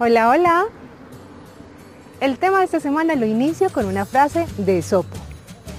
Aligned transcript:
Hola, 0.00 0.28
hola. 0.28 0.64
El 2.20 2.36
tema 2.38 2.58
de 2.58 2.64
esta 2.64 2.80
semana 2.80 3.14
lo 3.14 3.26
inicio 3.26 3.70
con 3.70 3.86
una 3.86 4.04
frase 4.04 4.44
de 4.58 4.82
Sopo. 4.82 5.16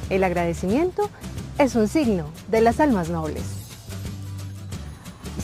El 0.10 0.24
agradecimiento 0.24 1.10
es 1.57 1.76
un 1.76 1.89
signo 1.89 2.29
de 2.47 2.62
las 2.62 2.79
almas 2.79 3.09
nobles. 3.09 3.43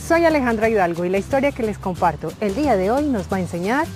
Soy 0.08 0.24
Alejandra 0.24 0.70
Hidalgo 0.70 1.04
y 1.04 1.10
la 1.10 1.18
historia 1.18 1.52
que 1.52 1.64
les 1.64 1.76
comparto 1.76 2.32
el 2.40 2.54
día 2.54 2.76
de 2.76 2.90
hoy 2.90 3.04
nos 3.04 3.30
va 3.30 3.36
a 3.36 3.40
enseñar 3.40 3.86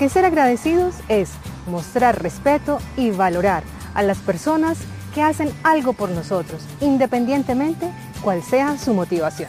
que 0.00 0.08
ser 0.08 0.24
agradecidos 0.24 0.96
es 1.08 1.30
mostrar 1.68 2.20
respeto 2.20 2.80
y 2.96 3.12
valorar 3.12 3.62
a 3.94 4.02
las 4.02 4.18
personas 4.18 4.78
que 5.14 5.22
hacen 5.22 5.52
algo 5.62 5.92
por 5.92 6.10
nosotros, 6.10 6.60
independientemente 6.80 7.88
cuál 8.24 8.42
sea 8.42 8.78
su 8.78 8.94
motivación. 8.94 9.48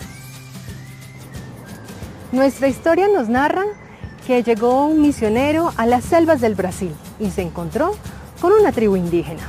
Nuestra 2.32 2.68
historia 2.68 3.08
nos 3.08 3.30
narra 3.30 3.66
que 4.30 4.44
llegó 4.44 4.86
un 4.86 5.02
misionero 5.02 5.74
a 5.76 5.88
las 5.88 6.04
selvas 6.04 6.40
del 6.40 6.54
Brasil 6.54 6.94
y 7.20 7.32
se 7.32 7.42
encontró 7.42 7.96
con 8.40 8.52
una 8.52 8.72
tribu 8.72 8.96
indígena. 8.96 9.42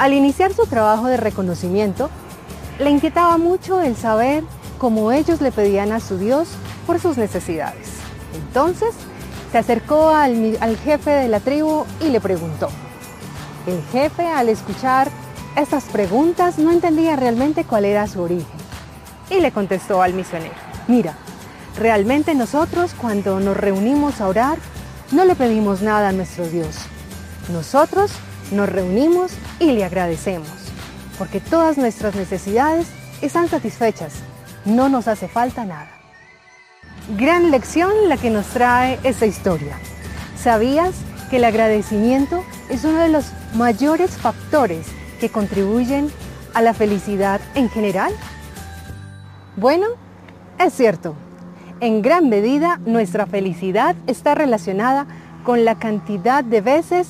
Al 0.00 0.12
iniciar 0.12 0.52
su 0.52 0.66
trabajo 0.66 1.06
de 1.06 1.16
reconocimiento, 1.16 2.10
le 2.80 2.90
inquietaba 2.90 3.38
mucho 3.38 3.80
el 3.80 3.94
saber 3.94 4.42
cómo 4.76 5.12
ellos 5.12 5.40
le 5.40 5.52
pedían 5.52 5.92
a 5.92 6.00
su 6.00 6.18
Dios 6.18 6.48
por 6.84 6.98
sus 6.98 7.16
necesidades. 7.16 7.90
Entonces, 8.34 8.92
se 9.52 9.58
acercó 9.58 10.08
al, 10.08 10.58
al, 10.60 10.76
jefe 10.78 11.10
de 11.10 11.28
la 11.28 11.38
tribu 11.38 11.84
y 12.00 12.08
le 12.08 12.20
preguntó. 12.20 12.70
El 13.68 13.80
jefe, 13.92 14.26
al 14.26 14.48
escuchar 14.48 15.12
estas 15.54 15.84
preguntas, 15.84 16.58
no 16.58 16.72
entendía 16.72 17.14
realmente 17.14 17.62
cuál 17.62 17.84
era 17.84 18.08
su 18.08 18.20
origen. 18.20 18.58
Y 19.30 19.38
le 19.38 19.52
contestó 19.52 20.02
al 20.02 20.12
misionero, 20.12 20.56
mira, 20.88 21.14
realmente 21.78 22.34
nosotros 22.34 22.92
cuando 23.00 23.40
nos 23.40 23.56
reunimos 23.56 24.20
a 24.20 24.28
orar, 24.28 24.58
no 25.12 25.24
le 25.24 25.34
pedimos 25.34 25.80
nada 25.80 26.08
a 26.08 26.12
nuestro 26.12 26.46
Dios. 26.48 26.76
Nosotros 27.52 28.10
nos 28.50 28.68
reunimos 28.68 29.32
y 29.58 29.72
le 29.72 29.84
agradecemos, 29.84 30.48
porque 31.16 31.40
todas 31.40 31.78
nuestras 31.78 32.14
necesidades 32.14 32.88
están 33.22 33.48
satisfechas, 33.48 34.12
no 34.64 34.88
nos 34.88 35.08
hace 35.08 35.28
falta 35.28 35.64
nada. 35.64 35.88
Gran 37.16 37.50
lección 37.50 37.90
la 38.08 38.16
que 38.16 38.30
nos 38.30 38.46
trae 38.48 38.98
esta 39.02 39.24
historia. 39.24 39.78
¿Sabías 40.36 40.94
que 41.30 41.36
el 41.36 41.44
agradecimiento 41.44 42.44
es 42.68 42.84
uno 42.84 42.98
de 42.98 43.08
los 43.08 43.26
mayores 43.54 44.10
factores 44.10 44.86
que 45.20 45.30
contribuyen 45.30 46.10
a 46.54 46.60
la 46.60 46.74
felicidad 46.74 47.40
en 47.54 47.70
general? 47.70 48.12
Bueno, 49.56 49.86
es 50.58 50.74
cierto. 50.74 51.14
En 51.80 52.02
gran 52.02 52.28
medida 52.28 52.80
nuestra 52.86 53.26
felicidad 53.26 53.94
está 54.08 54.34
relacionada 54.34 55.06
con 55.44 55.64
la 55.64 55.78
cantidad 55.78 56.42
de 56.42 56.60
veces 56.60 57.06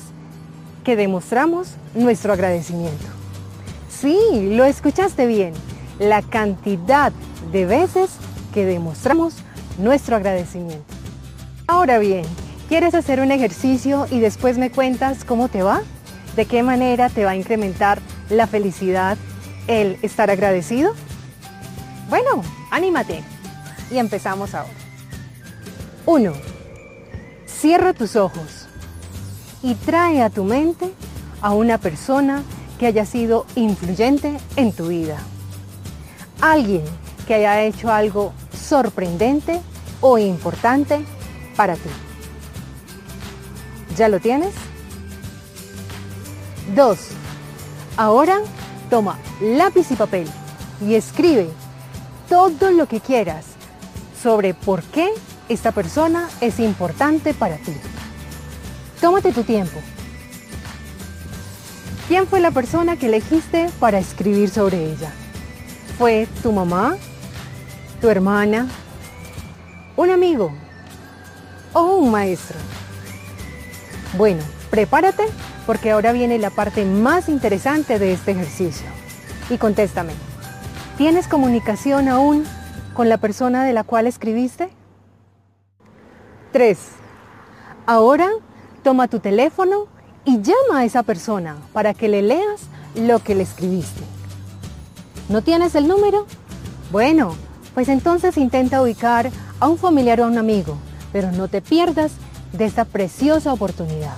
que 0.83 0.95
demostramos 0.95 1.73
nuestro 1.95 2.33
agradecimiento. 2.33 3.05
Sí, 3.89 4.19
lo 4.55 4.65
escuchaste 4.65 5.25
bien. 5.25 5.53
La 5.97 6.21
cantidad 6.21 7.11
de 7.51 7.65
veces 7.65 8.11
que 8.53 8.63
demostramos 8.65 9.33
nuestro 9.79 10.15
agradecimiento. 10.15 10.93
Ahora 11.65 11.97
bien, 11.97 12.23
¿quieres 12.67 12.93
hacer 12.93 13.21
un 13.21 13.31
ejercicio 13.31 14.05
y 14.11 14.19
después 14.19 14.59
me 14.59 14.69
cuentas 14.69 15.25
cómo 15.25 15.47
te 15.47 15.63
va? 15.63 15.81
¿De 16.35 16.45
qué 16.45 16.61
manera 16.61 17.09
te 17.09 17.25
va 17.25 17.31
a 17.31 17.35
incrementar 17.35 17.99
la 18.29 18.45
felicidad 18.45 19.17
el 19.67 19.97
estar 20.03 20.29
agradecido? 20.29 20.93
Bueno, 22.07 22.43
anímate 22.69 23.23
y 23.91 23.97
empezamos 23.97 24.53
ahora. 24.53 24.73
1. 26.05 26.33
Cierra 27.45 27.93
tus 27.93 28.15
ojos 28.15 28.67
y 29.61 29.75
trae 29.75 30.21
a 30.21 30.29
tu 30.29 30.43
mente 30.43 30.91
a 31.41 31.51
una 31.51 31.77
persona 31.77 32.43
que 32.79 32.87
haya 32.87 33.05
sido 33.05 33.45
influyente 33.55 34.37
en 34.55 34.71
tu 34.71 34.87
vida. 34.87 35.17
Alguien 36.41 36.83
que 37.27 37.35
haya 37.35 37.61
hecho 37.63 37.91
algo 37.91 38.33
sorprendente 38.53 39.59
o 40.01 40.17
importante 40.17 41.03
para 41.55 41.75
ti. 41.75 41.89
¿Ya 43.97 44.07
lo 44.07 44.19
tienes? 44.19 44.53
2. 46.75 46.99
Ahora 47.97 48.39
toma 48.89 49.19
lápiz 49.41 49.91
y 49.91 49.95
papel 49.95 50.27
y 50.87 50.95
escribe 50.95 51.49
todo 52.29 52.71
lo 52.71 52.87
que 52.87 53.01
quieras 53.01 53.58
sobre 54.21 54.53
por 54.53 54.83
qué 54.83 55.09
esta 55.47 55.71
persona 55.71 56.29
es 56.41 56.59
importante 56.59 57.33
para 57.33 57.57
ti. 57.57 57.73
Tómate 59.01 59.31
tu 59.31 59.43
tiempo. 59.43 59.79
¿Quién 62.07 62.27
fue 62.27 62.39
la 62.39 62.51
persona 62.51 62.97
que 62.97 63.05
elegiste 63.05 63.69
para 63.79 63.99
escribir 63.99 64.49
sobre 64.49 64.91
ella? 64.91 65.11
¿Fue 65.97 66.27
tu 66.41 66.51
mamá? 66.51 66.97
¿Tu 68.01 68.09
hermana? 68.09 68.67
¿Un 69.95 70.09
amigo? 70.09 70.51
¿O 71.73 71.97
un 71.97 72.11
maestro? 72.11 72.57
Bueno, 74.17 74.41
prepárate 74.71 75.23
porque 75.65 75.91
ahora 75.91 76.11
viene 76.11 76.39
la 76.39 76.49
parte 76.49 76.83
más 76.83 77.29
interesante 77.29 77.99
de 77.99 78.13
este 78.13 78.31
ejercicio. 78.31 78.87
Y 79.49 79.57
contéstame, 79.57 80.13
¿tienes 80.97 81.27
comunicación 81.27 82.07
aún 82.07 82.43
con 82.99 83.07
la 83.07 83.17
persona 83.17 83.63
de 83.63 83.71
la 83.71 83.85
cual 83.85 84.07
escribiste? 84.07 84.67
3. 86.51 86.77
Ahora 87.85 88.27
toma 88.83 89.07
tu 89.07 89.21
teléfono 89.21 89.87
y 90.25 90.41
llama 90.41 90.79
a 90.79 90.83
esa 90.83 91.03
persona 91.03 91.55
para 91.71 91.93
que 91.93 92.09
le 92.09 92.21
leas 92.21 92.63
lo 92.95 93.19
que 93.19 93.35
le 93.35 93.43
escribiste. 93.43 94.01
¿No 95.29 95.41
tienes 95.41 95.75
el 95.75 95.87
número? 95.87 96.25
Bueno, 96.91 97.37
pues 97.73 97.87
entonces 97.87 98.35
intenta 98.35 98.81
ubicar 98.81 99.31
a 99.61 99.69
un 99.69 99.77
familiar 99.77 100.19
o 100.19 100.25
a 100.25 100.27
un 100.27 100.37
amigo, 100.37 100.77
pero 101.13 101.31
no 101.31 101.47
te 101.47 101.61
pierdas 101.61 102.11
de 102.51 102.65
esta 102.65 102.83
preciosa 102.83 103.53
oportunidad. 103.53 104.17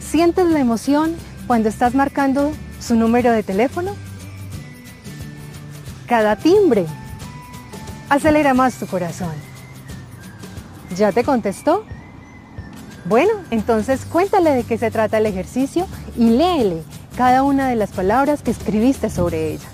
¿Sientes 0.00 0.46
la 0.46 0.60
emoción 0.60 1.14
cuando 1.46 1.68
estás 1.68 1.94
marcando 1.94 2.52
su 2.80 2.94
número 2.94 3.32
de 3.32 3.42
teléfono? 3.42 3.94
Cada 6.10 6.34
timbre 6.34 6.86
acelera 8.08 8.52
más 8.52 8.74
tu 8.74 8.88
corazón. 8.88 9.30
¿Ya 10.96 11.12
te 11.12 11.22
contestó? 11.22 11.84
Bueno, 13.04 13.30
entonces 13.52 14.04
cuéntale 14.06 14.50
de 14.50 14.64
qué 14.64 14.76
se 14.76 14.90
trata 14.90 15.18
el 15.18 15.26
ejercicio 15.26 15.86
y 16.16 16.30
léele 16.30 16.82
cada 17.16 17.44
una 17.44 17.68
de 17.68 17.76
las 17.76 17.92
palabras 17.92 18.42
que 18.42 18.50
escribiste 18.50 19.08
sobre 19.08 19.52
ella. 19.52 19.68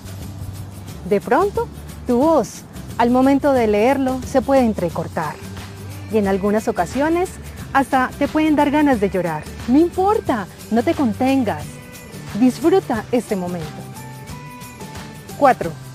De 1.08 1.22
pronto, 1.22 1.68
tu 2.06 2.18
voz, 2.18 2.64
al 2.98 3.08
momento 3.08 3.54
de 3.54 3.68
leerlo, 3.68 4.20
se 4.26 4.42
puede 4.42 4.60
entrecortar. 4.60 5.36
Y 6.12 6.18
en 6.18 6.28
algunas 6.28 6.68
ocasiones, 6.68 7.30
hasta 7.72 8.10
te 8.18 8.28
pueden 8.28 8.56
dar 8.56 8.70
ganas 8.70 9.00
de 9.00 9.08
llorar. 9.08 9.42
No 9.68 9.78
importa, 9.78 10.46
no 10.70 10.82
te 10.82 10.92
contengas. 10.92 11.64
Disfruta 12.38 13.06
este 13.10 13.36
momento. 13.36 13.66
4. 15.38 15.85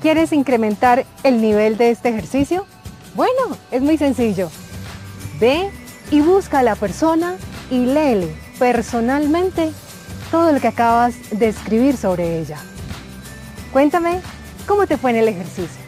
¿Quieres 0.00 0.32
incrementar 0.32 1.06
el 1.22 1.40
nivel 1.40 1.76
de 1.76 1.90
este 1.90 2.10
ejercicio? 2.10 2.66
Bueno, 3.14 3.56
es 3.70 3.80
muy 3.80 3.96
sencillo. 3.96 4.50
Ve 5.40 5.70
y 6.10 6.20
busca 6.20 6.60
a 6.60 6.62
la 6.62 6.76
persona 6.76 7.36
y 7.70 7.86
léele 7.86 8.34
personalmente 8.58 9.72
todo 10.30 10.52
lo 10.52 10.60
que 10.60 10.68
acabas 10.68 11.14
de 11.30 11.48
escribir 11.48 11.96
sobre 11.96 12.38
ella. 12.38 12.58
Cuéntame 13.72 14.20
cómo 14.66 14.86
te 14.86 14.96
fue 14.96 15.10
en 15.10 15.16
el 15.16 15.28
ejercicio. 15.28 15.86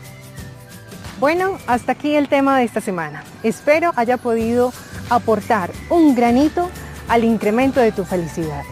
Bueno, 1.21 1.59
hasta 1.67 1.93
aquí 1.93 2.15
el 2.15 2.29
tema 2.29 2.59
de 2.59 2.65
esta 2.65 2.81
semana. 2.81 3.25
Espero 3.43 3.93
haya 3.97 4.17
podido 4.17 4.73
aportar 5.11 5.71
un 5.91 6.15
granito 6.15 6.71
al 7.09 7.25
incremento 7.25 7.81
de 7.81 7.93
tu 7.93 8.05
felicidad. 8.05 8.62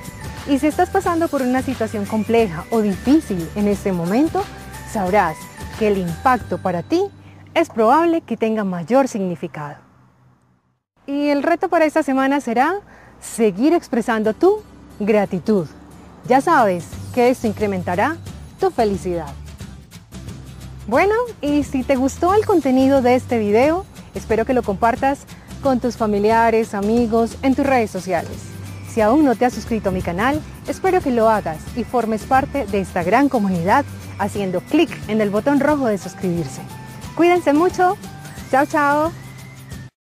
Y 0.48 0.58
si 0.58 0.68
estás 0.68 0.90
pasando 0.90 1.28
por 1.28 1.42
una 1.42 1.62
situación 1.62 2.06
compleja 2.06 2.64
o 2.70 2.80
difícil 2.80 3.48
en 3.56 3.66
este 3.66 3.90
momento, 3.90 4.44
sabrás 4.92 5.36
que 5.78 5.88
el 5.88 5.98
impacto 5.98 6.58
para 6.58 6.82
ti 6.82 7.02
es 7.54 7.68
probable 7.68 8.20
que 8.20 8.36
tenga 8.36 8.64
mayor 8.64 9.08
significado. 9.08 9.76
Y 11.06 11.28
el 11.28 11.42
reto 11.42 11.68
para 11.68 11.84
esta 11.84 12.02
semana 12.02 12.40
será 12.40 12.80
seguir 13.20 13.72
expresando 13.72 14.34
tu 14.34 14.62
gratitud. 14.98 15.66
Ya 16.26 16.40
sabes 16.40 16.86
que 17.14 17.30
esto 17.30 17.46
incrementará 17.46 18.16
tu 18.58 18.70
felicidad. 18.70 19.32
Bueno, 20.88 21.14
y 21.40 21.64
si 21.64 21.82
te 21.82 21.96
gustó 21.96 22.34
el 22.34 22.44
contenido 22.44 23.02
de 23.02 23.14
este 23.14 23.38
video, 23.38 23.84
espero 24.14 24.44
que 24.44 24.54
lo 24.54 24.62
compartas 24.62 25.26
con 25.62 25.80
tus 25.80 25.96
familiares, 25.96 26.74
amigos, 26.74 27.38
en 27.42 27.54
tus 27.54 27.66
redes 27.66 27.90
sociales. 27.90 28.36
Si 28.88 29.00
aún 29.00 29.24
no 29.24 29.34
te 29.34 29.44
has 29.44 29.52
suscrito 29.52 29.88
a 29.88 29.92
mi 29.92 30.00
canal, 30.00 30.40
espero 30.68 31.00
que 31.00 31.10
lo 31.10 31.28
hagas 31.28 31.58
y 31.76 31.84
formes 31.84 32.22
parte 32.22 32.66
de 32.66 32.80
esta 32.80 33.02
gran 33.02 33.28
comunidad 33.28 33.84
haciendo 34.18 34.60
clic 34.60 34.90
en 35.08 35.20
el 35.20 35.30
botón 35.30 35.60
rojo 35.60 35.86
de 35.86 35.98
suscribirse. 35.98 36.62
Cuídense 37.14 37.52
mucho. 37.52 37.96
Chao, 38.50 38.66
chao. 38.66 39.25